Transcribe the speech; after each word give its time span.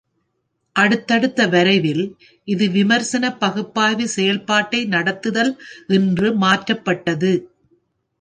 அடுத்தடுத்த 0.75 1.47
வரைவில், 1.47 2.01
இது 2.47 2.65
"விமர்சன 2.69 3.31
பகுப்பாய்வு 3.35 4.07
செயல்பாட்டை 4.07 4.81
நடத்துதல்" 4.87 5.53
என்று 5.89 6.31
மாற்றப்பட்டது. 6.41 7.31